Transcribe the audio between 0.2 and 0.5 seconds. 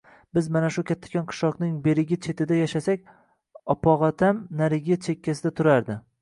Biz